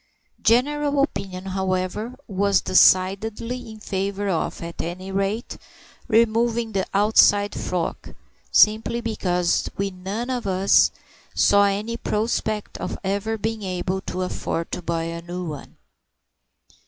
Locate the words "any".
4.81-5.11, 11.65-11.97